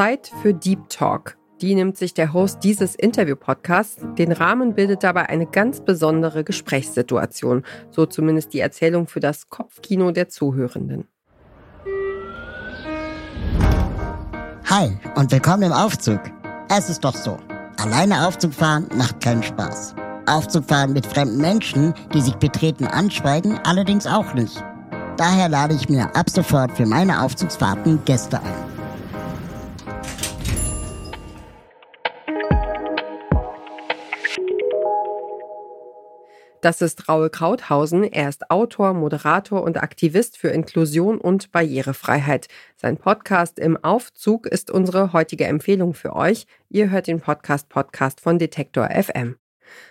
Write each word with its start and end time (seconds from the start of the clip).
Zeit 0.00 0.32
für 0.40 0.54
Deep 0.54 0.88
Talk. 0.88 1.36
Die 1.60 1.74
nimmt 1.74 1.98
sich 1.98 2.14
der 2.14 2.32
Host 2.32 2.60
dieses 2.64 2.94
Interview-Podcasts. 2.94 4.02
Den 4.16 4.32
Rahmen 4.32 4.74
bildet 4.74 5.02
dabei 5.02 5.28
eine 5.28 5.44
ganz 5.44 5.82
besondere 5.82 6.42
Gesprächssituation. 6.42 7.64
So 7.90 8.06
zumindest 8.06 8.54
die 8.54 8.60
Erzählung 8.60 9.08
für 9.08 9.20
das 9.20 9.50
Kopfkino 9.50 10.10
der 10.10 10.30
Zuhörenden. 10.30 11.06
Hi 14.70 14.98
und 15.16 15.30
willkommen 15.30 15.64
im 15.64 15.72
Aufzug. 15.72 16.20
Es 16.70 16.88
ist 16.88 17.04
doch 17.04 17.14
so. 17.14 17.36
Alleine 17.76 18.26
Aufzug 18.26 18.54
fahren 18.54 18.88
macht 18.96 19.20
keinen 19.20 19.42
Spaß. 19.42 19.94
Aufzug 20.24 20.64
fahren 20.64 20.94
mit 20.94 21.04
fremden 21.04 21.42
Menschen, 21.42 21.92
die 22.14 22.22
sich 22.22 22.36
betreten 22.36 22.86
anschweigen, 22.86 23.60
allerdings 23.64 24.06
auch 24.06 24.32
nicht. 24.32 24.64
Daher 25.18 25.50
lade 25.50 25.74
ich 25.74 25.90
mir 25.90 26.16
ab 26.16 26.30
sofort 26.30 26.74
für 26.74 26.86
meine 26.86 27.20
Aufzugsfahrten 27.20 28.02
Gäste 28.06 28.38
ein. 28.38 28.69
Das 36.60 36.82
ist 36.82 37.08
Raul 37.08 37.30
Krauthausen. 37.30 38.04
Er 38.04 38.28
ist 38.28 38.50
Autor, 38.50 38.92
Moderator 38.92 39.62
und 39.62 39.82
Aktivist 39.82 40.36
für 40.36 40.48
Inklusion 40.48 41.18
und 41.18 41.52
Barrierefreiheit. 41.52 42.48
Sein 42.76 42.98
Podcast 42.98 43.58
Im 43.58 43.82
Aufzug 43.82 44.46
ist 44.46 44.70
unsere 44.70 45.14
heutige 45.14 45.46
Empfehlung 45.46 45.94
für 45.94 46.14
euch. 46.14 46.46
Ihr 46.68 46.90
hört 46.90 47.06
den 47.06 47.20
Podcast 47.20 47.70
Podcast 47.70 48.20
von 48.20 48.38
Detektor 48.38 48.90
FM. 48.90 49.36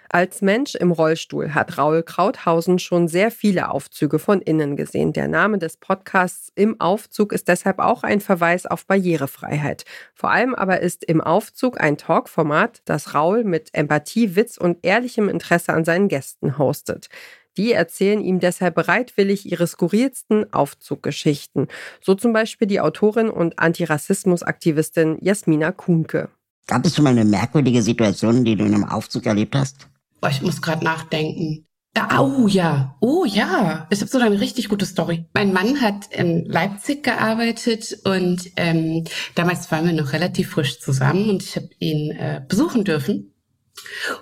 Als 0.09 0.41
Mensch 0.41 0.73
im 0.73 0.91
Rollstuhl 0.91 1.53
hat 1.53 1.77
Raul 1.77 2.01
Krauthausen 2.01 2.79
schon 2.79 3.07
sehr 3.07 3.29
viele 3.29 3.69
Aufzüge 3.69 4.17
von 4.17 4.41
innen 4.41 4.75
gesehen. 4.75 5.13
Der 5.13 5.27
Name 5.27 5.59
des 5.59 5.77
Podcasts 5.77 6.51
Im 6.55 6.81
Aufzug 6.81 7.31
ist 7.31 7.47
deshalb 7.47 7.77
auch 7.77 8.03
ein 8.03 8.19
Verweis 8.19 8.65
auf 8.65 8.87
Barrierefreiheit. 8.87 9.85
Vor 10.15 10.31
allem 10.31 10.55
aber 10.55 10.79
ist 10.79 11.03
Im 11.03 11.21
Aufzug 11.21 11.79
ein 11.79 11.97
Talkformat, 11.97 12.81
das 12.85 13.13
Raul 13.13 13.43
mit 13.43 13.69
Empathie, 13.73 14.35
Witz 14.35 14.57
und 14.57 14.79
ehrlichem 14.81 15.29
Interesse 15.29 15.73
an 15.73 15.85
seinen 15.85 16.07
Gästen 16.07 16.57
hostet. 16.57 17.09
Die 17.57 17.73
erzählen 17.73 18.21
ihm 18.21 18.39
deshalb 18.39 18.75
bereitwillig 18.75 19.45
ihre 19.45 19.67
skurrilsten 19.67 20.51
Aufzuggeschichten. 20.53 21.67
So 22.01 22.15
zum 22.15 22.33
Beispiel 22.33 22.67
die 22.67 22.79
Autorin 22.79 23.29
und 23.29 23.59
Antirassismusaktivistin 23.59 25.17
Jasmina 25.21 25.71
Kuhnke. 25.71 26.29
Gab 26.69 26.85
es 26.85 26.95
schon 26.95 27.03
mal 27.03 27.09
eine 27.09 27.25
merkwürdige 27.25 27.81
Situation, 27.81 28.45
die 28.45 28.55
du 28.55 28.63
in 28.63 28.75
einem 28.75 28.85
Aufzug 28.85 29.25
erlebt 29.25 29.55
hast? 29.55 29.87
Oh, 30.21 30.27
ich 30.27 30.43
muss 30.43 30.61
gerade 30.61 30.85
nachdenken. 30.85 31.65
Oh 32.15 32.47
ja, 32.47 32.95
oh 32.99 33.25
ja. 33.25 33.87
Ich 33.89 34.01
habe 34.01 34.11
so 34.11 34.19
eine 34.19 34.39
richtig 34.39 34.69
gute 34.69 34.85
Story. 34.85 35.25
Mein 35.33 35.51
Mann 35.51 35.81
hat 35.81 36.13
in 36.13 36.45
Leipzig 36.45 37.03
gearbeitet 37.03 37.97
und 38.03 38.51
ähm, 38.55 39.03
damals 39.33 39.71
waren 39.71 39.87
wir 39.87 39.93
noch 39.93 40.13
relativ 40.13 40.51
frisch 40.51 40.79
zusammen 40.79 41.31
und 41.31 41.41
ich 41.41 41.55
habe 41.55 41.69
ihn 41.79 42.11
äh, 42.11 42.43
besuchen 42.47 42.83
dürfen. 42.83 43.33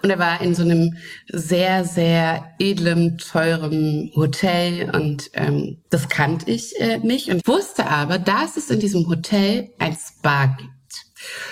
Und 0.01 0.09
er 0.09 0.17
war 0.17 0.39
in 0.39 0.55
so 0.55 0.63
einem 0.63 0.95
sehr, 1.27 1.83
sehr 1.83 2.53
edlem, 2.59 3.17
teurem 3.17 4.09
Hotel 4.15 4.89
und 4.95 5.31
ähm, 5.33 5.81
das 5.89 6.07
kannte 6.07 6.49
ich 6.49 6.79
äh, 6.79 6.99
nicht 6.99 7.27
und 7.27 7.45
wusste 7.45 7.87
aber, 7.87 8.19
dass 8.19 8.55
es 8.55 8.69
in 8.69 8.79
diesem 8.79 9.05
Hotel 9.09 9.71
ein 9.79 9.97
Spa 9.97 10.45
gibt. 10.45 10.76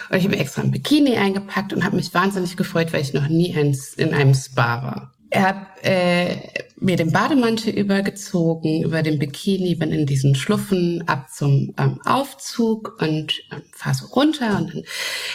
Und 0.10 0.18
ich 0.18 0.26
habe 0.26 0.38
extra 0.38 0.62
ein 0.62 0.72
Bikini 0.72 1.18
eingepackt 1.18 1.74
und 1.74 1.84
habe 1.84 1.96
mich 1.96 2.14
wahnsinnig 2.14 2.58
gefreut, 2.58 2.94
weil 2.94 3.02
ich 3.02 3.14
noch 3.14 3.28
nie 3.28 3.56
in 3.98 4.14
einem 4.14 4.34
Spa 4.34 4.84
war. 4.84 5.12
Er 5.30 5.44
hat 5.44 5.84
äh, 5.84 6.38
mir 6.78 6.96
den 6.96 7.12
Bademantel 7.12 7.74
übergezogen, 7.74 8.84
über 8.84 9.02
den 9.02 9.20
Bikini, 9.20 9.76
bin 9.76 9.92
in 9.92 10.06
diesen 10.06 10.36
Schluffen 10.36 11.04
ab 11.08 11.30
zum 11.30 11.74
ähm, 11.78 12.00
Aufzug 12.06 12.98
und 13.02 13.34
ähm, 13.52 13.64
fahr 13.74 13.94
so 13.94 14.06
runter 14.08 14.58
und 14.60 14.74
dann 14.74 14.84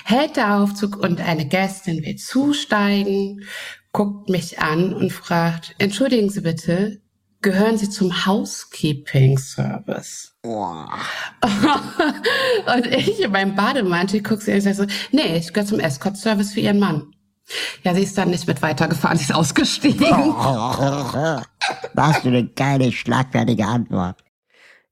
hält 0.04 0.36
der 0.36 0.56
Aufzug 0.56 0.96
und 0.96 1.20
eine 1.20 1.46
Gästin 1.46 2.04
will 2.04 2.16
zusteigen, 2.16 3.44
guckt 3.92 4.28
mich 4.28 4.60
an 4.60 4.94
und 4.94 5.12
fragt, 5.12 5.74
entschuldigen 5.78 6.30
Sie 6.30 6.42
bitte, 6.42 7.00
gehören 7.42 7.78
sie 7.78 7.88
zum 7.88 8.26
Housekeeping 8.26 9.38
Service. 9.38 10.34
Oh. 10.42 10.84
und 12.74 12.86
ich 12.86 13.20
in 13.20 13.32
meinem 13.32 13.54
Bademantel 13.54 14.22
gucke 14.22 14.42
sie 14.42 14.52
und 14.52 14.60
sage 14.60 14.76
so, 14.76 14.86
nee, 15.12 15.36
ich 15.36 15.52
gehöre 15.52 15.66
zum 15.66 15.80
Escort 15.80 16.16
Service 16.16 16.52
für 16.52 16.60
ihren 16.60 16.78
Mann. 16.78 17.14
Ja, 17.82 17.94
sie 17.94 18.02
ist 18.02 18.16
dann 18.16 18.30
nicht 18.30 18.46
mit 18.46 18.62
weitergefahren, 18.62 19.18
sie 19.18 19.24
ist 19.24 19.34
ausgestiegen. 19.34 20.08
Was 21.94 22.18
für 22.18 22.28
eine 22.28 22.46
geile, 22.46 22.92
schlagfertige 22.92 23.66
Antwort. 23.66 24.22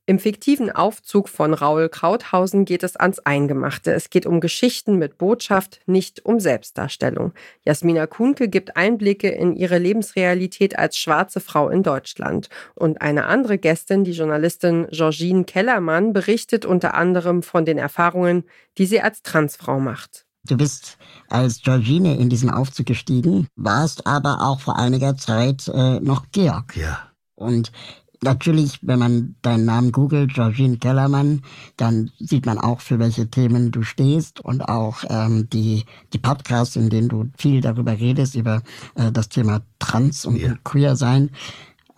Im 0.08 0.18
fiktiven 0.18 0.70
Aufzug 0.70 1.28
von 1.28 1.52
Raul 1.52 1.90
Krauthausen 1.90 2.64
geht 2.64 2.82
es 2.82 2.96
ans 2.96 3.18
Eingemachte. 3.18 3.92
Es 3.92 4.08
geht 4.08 4.24
um 4.24 4.40
Geschichten 4.40 4.96
mit 4.96 5.18
Botschaft, 5.18 5.80
nicht 5.84 6.24
um 6.24 6.40
Selbstdarstellung. 6.40 7.34
Jasmina 7.66 8.06
Kuhnke 8.06 8.48
gibt 8.48 8.74
Einblicke 8.74 9.28
in 9.28 9.54
ihre 9.54 9.76
Lebensrealität 9.76 10.78
als 10.78 10.96
schwarze 10.96 11.40
Frau 11.40 11.68
in 11.68 11.82
Deutschland. 11.82 12.48
Und 12.74 13.02
eine 13.02 13.26
andere 13.26 13.58
Gästin, 13.58 14.02
die 14.02 14.12
Journalistin 14.12 14.86
Georgine 14.90 15.44
Kellermann, 15.44 16.14
berichtet 16.14 16.64
unter 16.64 16.94
anderem 16.94 17.42
von 17.42 17.66
den 17.66 17.76
Erfahrungen, 17.76 18.44
die 18.78 18.86
sie 18.86 19.02
als 19.02 19.20
Transfrau 19.20 19.78
macht. 19.78 20.24
Du 20.46 20.56
bist 20.56 20.96
als 21.28 21.60
Georgine 21.60 22.16
in 22.16 22.30
diesen 22.30 22.48
Aufzug 22.48 22.86
gestiegen, 22.86 23.46
warst 23.56 24.06
aber 24.06 24.40
auch 24.40 24.60
vor 24.60 24.78
einiger 24.78 25.18
Zeit 25.18 25.68
äh, 25.68 26.00
noch 26.00 26.24
Georg. 26.32 26.78
Ja. 26.78 27.10
Und 27.34 27.72
Natürlich, 28.20 28.80
wenn 28.82 28.98
man 28.98 29.36
deinen 29.42 29.64
Namen 29.64 29.92
googelt, 29.92 30.34
Georgine 30.34 30.78
Kellermann, 30.78 31.42
dann 31.76 32.10
sieht 32.18 32.46
man 32.46 32.58
auch, 32.58 32.80
für 32.80 32.98
welche 32.98 33.30
Themen 33.30 33.70
du 33.70 33.82
stehst 33.82 34.40
und 34.40 34.62
auch 34.62 35.04
ähm, 35.08 35.48
die, 35.50 35.84
die 36.12 36.18
Podcasts, 36.18 36.74
in 36.74 36.90
denen 36.90 37.08
du 37.08 37.30
viel 37.36 37.60
darüber 37.60 37.92
redest, 37.92 38.34
über 38.34 38.62
äh, 38.96 39.12
das 39.12 39.28
Thema 39.28 39.60
Trans 39.78 40.26
und, 40.26 40.42
und 40.42 40.64
Queer 40.64 40.96
sein. 40.96 41.30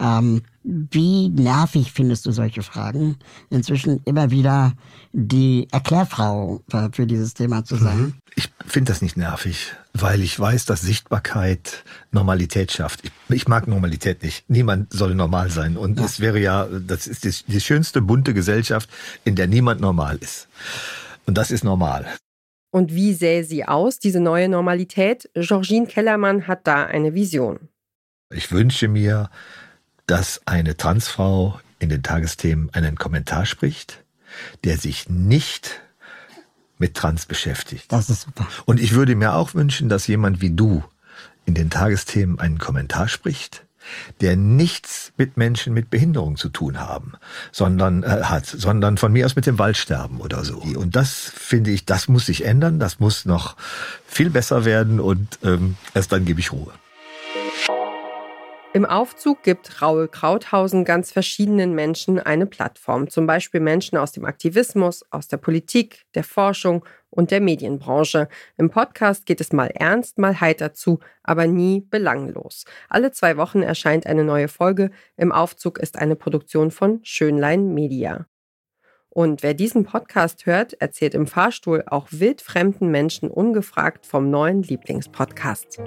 Ähm, 0.00 0.42
wie 0.62 1.28
nervig 1.28 1.92
findest 1.92 2.26
du 2.26 2.32
solche 2.32 2.62
Fragen? 2.62 3.16
Inzwischen 3.50 4.00
immer 4.04 4.30
wieder 4.30 4.72
die 5.12 5.68
Erklärfrau 5.70 6.62
für 6.92 7.06
dieses 7.06 7.34
Thema 7.34 7.64
zu 7.64 7.76
sein. 7.76 7.98
Mhm. 7.98 8.14
Ich 8.34 8.50
finde 8.66 8.92
das 8.92 9.02
nicht 9.02 9.16
nervig, 9.16 9.72
weil 9.92 10.22
ich 10.22 10.38
weiß, 10.38 10.64
dass 10.64 10.80
Sichtbarkeit 10.80 11.84
Normalität 12.12 12.72
schafft. 12.72 13.00
Ich, 13.04 13.10
ich 13.28 13.48
mag 13.48 13.66
Normalität 13.66 14.22
nicht. 14.22 14.48
Niemand 14.48 14.92
soll 14.92 15.14
normal 15.14 15.50
sein. 15.50 15.76
Und 15.76 15.98
es 15.98 16.18
ja. 16.18 16.24
wäre 16.24 16.38
ja, 16.38 16.66
das 16.66 17.06
ist 17.06 17.24
die, 17.24 17.52
die 17.52 17.60
schönste 17.60 18.00
bunte 18.00 18.32
Gesellschaft, 18.32 18.88
in 19.24 19.36
der 19.36 19.48
niemand 19.48 19.80
normal 19.80 20.16
ist. 20.20 20.48
Und 21.26 21.36
das 21.36 21.50
ist 21.50 21.64
normal. 21.64 22.06
Und 22.70 22.94
wie 22.94 23.14
sähe 23.14 23.44
sie 23.44 23.64
aus, 23.64 23.98
diese 23.98 24.20
neue 24.20 24.48
Normalität? 24.48 25.28
Georgine 25.34 25.86
Kellermann 25.86 26.46
hat 26.46 26.66
da 26.66 26.86
eine 26.86 27.14
Vision. 27.14 27.68
Ich 28.32 28.52
wünsche 28.52 28.86
mir, 28.86 29.28
dass 30.10 30.40
eine 30.44 30.76
Transfrau 30.76 31.60
in 31.78 31.88
den 31.88 32.02
Tagesthemen 32.02 32.70
einen 32.74 32.96
Kommentar 32.96 33.46
spricht, 33.46 34.02
der 34.64 34.76
sich 34.76 35.08
nicht 35.08 35.80
mit 36.78 36.94
Trans 36.94 37.26
beschäftigt. 37.26 37.84
Das 37.92 38.10
ist 38.10 38.22
super. 38.22 38.48
Und 38.64 38.80
ich 38.80 38.92
würde 38.92 39.14
mir 39.14 39.34
auch 39.34 39.54
wünschen, 39.54 39.88
dass 39.88 40.08
jemand 40.08 40.40
wie 40.40 40.50
du 40.50 40.82
in 41.46 41.54
den 41.54 41.70
Tagesthemen 41.70 42.40
einen 42.40 42.58
Kommentar 42.58 43.06
spricht, 43.06 43.64
der 44.20 44.36
nichts 44.36 45.12
mit 45.16 45.36
Menschen 45.36 45.74
mit 45.74 45.90
Behinderung 45.90 46.36
zu 46.36 46.48
tun 46.48 46.80
haben, 46.80 47.12
sondern 47.52 48.02
äh, 48.02 48.24
hat, 48.24 48.46
sondern 48.46 48.98
von 48.98 49.12
mir 49.12 49.26
aus 49.26 49.36
mit 49.36 49.46
dem 49.46 49.58
Waldsterben 49.60 50.20
oder 50.20 50.44
so. 50.44 50.58
Und 50.58 50.96
das 50.96 51.32
finde 51.34 51.70
ich, 51.70 51.86
das 51.86 52.08
muss 52.08 52.26
sich 52.26 52.44
ändern, 52.44 52.80
das 52.80 52.98
muss 52.98 53.26
noch 53.26 53.56
viel 54.06 54.30
besser 54.30 54.64
werden 54.64 54.98
und 54.98 55.38
ähm, 55.44 55.76
erst 55.94 56.10
dann 56.10 56.24
gebe 56.24 56.40
ich 56.40 56.50
Ruhe. 56.50 56.72
Im 58.72 58.86
Aufzug 58.86 59.42
gibt 59.42 59.82
Raul 59.82 60.06
Krauthausen 60.06 60.84
ganz 60.84 61.10
verschiedenen 61.10 61.74
Menschen 61.74 62.20
eine 62.20 62.46
Plattform, 62.46 63.10
zum 63.10 63.26
Beispiel 63.26 63.58
Menschen 63.58 63.98
aus 63.98 64.12
dem 64.12 64.24
Aktivismus, 64.24 65.04
aus 65.10 65.26
der 65.26 65.38
Politik, 65.38 66.04
der 66.14 66.22
Forschung 66.22 66.84
und 67.10 67.32
der 67.32 67.40
Medienbranche. 67.40 68.28
Im 68.58 68.70
Podcast 68.70 69.26
geht 69.26 69.40
es 69.40 69.52
mal 69.52 69.72
ernst, 69.74 70.18
mal 70.18 70.40
heiter 70.40 70.72
zu, 70.72 71.00
aber 71.24 71.48
nie 71.48 71.80
belanglos. 71.80 72.64
Alle 72.88 73.10
zwei 73.10 73.36
Wochen 73.36 73.62
erscheint 73.62 74.06
eine 74.06 74.22
neue 74.22 74.46
Folge. 74.46 74.92
Im 75.16 75.32
Aufzug 75.32 75.78
ist 75.78 75.98
eine 75.98 76.14
Produktion 76.14 76.70
von 76.70 77.00
Schönlein 77.02 77.74
Media. 77.74 78.26
Und 79.08 79.42
wer 79.42 79.54
diesen 79.54 79.84
Podcast 79.84 80.46
hört, 80.46 80.74
erzählt 80.74 81.14
im 81.14 81.26
Fahrstuhl 81.26 81.82
auch 81.86 82.06
wildfremden 82.12 82.88
Menschen 82.92 83.32
ungefragt 83.32 84.06
vom 84.06 84.30
neuen 84.30 84.62
Lieblingspodcast. 84.62 85.80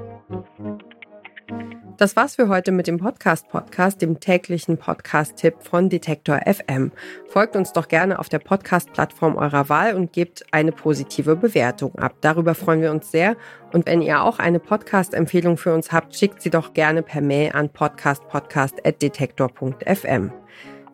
Das 2.03 2.17
war's 2.17 2.35
für 2.35 2.49
heute 2.49 2.73
mit 2.73 2.87
dem 2.87 2.97
Podcast 2.97 3.47
Podcast, 3.47 4.01
dem 4.01 4.19
täglichen 4.19 4.77
Podcast-Tipp 4.77 5.55
von 5.61 5.87
Detektor 5.87 6.41
FM. 6.45 6.91
Folgt 7.29 7.55
uns 7.55 7.71
doch 7.71 7.87
gerne 7.87 8.19
auf 8.19 8.27
der 8.27 8.39
Podcast-Plattform 8.39 9.37
eurer 9.37 9.69
Wahl 9.69 9.95
und 9.95 10.11
gebt 10.11 10.43
eine 10.51 10.73
positive 10.73 11.37
Bewertung 11.37 11.95
ab. 11.95 12.15
Darüber 12.19 12.55
freuen 12.55 12.81
wir 12.81 12.91
uns 12.91 13.09
sehr. 13.09 13.37
Und 13.71 13.85
wenn 13.85 14.01
ihr 14.01 14.21
auch 14.21 14.39
eine 14.39 14.59
Podcast-Empfehlung 14.59 15.55
für 15.55 15.73
uns 15.73 15.93
habt, 15.93 16.13
schickt 16.13 16.41
sie 16.41 16.49
doch 16.49 16.73
gerne 16.73 17.03
per 17.03 17.21
Mail 17.21 17.53
an 17.53 17.69
podcastpodcast.detektor.fm. 17.69 20.33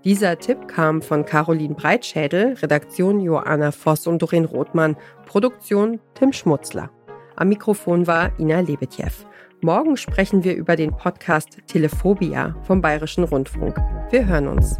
Dieser 0.05 0.38
Tipp 0.38 0.67
kam 0.67 1.01
von 1.01 1.25
Caroline 1.25 1.73
Breitschädel, 1.73 2.53
Redaktion 2.62 3.19
Joanna 3.19 3.71
Voss 3.71 4.05
und 4.05 4.21
Doreen 4.21 4.45
Rothmann, 4.45 4.95
Produktion 5.25 6.00
Tim 6.13 6.33
Schmutzler. 6.33 6.91
Am 7.35 7.50
Mikrofon 7.50 8.05
war 8.05 8.29
Ina 8.38 8.59
Lebetjew. 8.59 9.09
Morgen 9.61 9.97
sprechen 9.97 10.45
wir 10.45 10.56
über 10.56 10.77
den 10.77 10.91
Podcast 10.91 11.57
Telephobia 11.67 12.56
vom 12.63 12.81
Bayerischen 12.81 13.25
Rundfunk. 13.25 13.75
Wir 14.09 14.25
hören 14.25 14.47
uns. 14.47 14.77